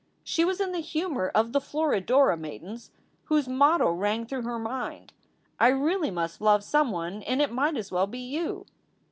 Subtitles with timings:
[0.23, 2.89] She was in the humor of the "Florodora" maidens
[3.25, 5.13] whose motto rang through her mind,
[5.59, 8.65] "I really must love some one and it might as well be you."